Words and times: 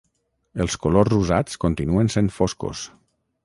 Els 0.65 0.77
colors 0.85 1.15
usats 1.19 1.61
continuen 1.67 2.13
sent 2.17 2.33
foscos. 2.41 2.87